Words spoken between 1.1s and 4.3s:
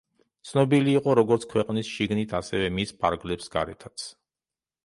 როგორც ქვეყნის შიგნით, ასევე მის ფარგლებს გარეთაც.